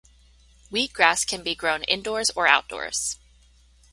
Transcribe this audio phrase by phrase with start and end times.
[0.71, 3.17] Wheatgrass can be grown indoors or outdoors.